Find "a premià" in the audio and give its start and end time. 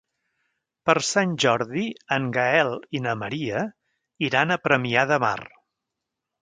4.59-5.07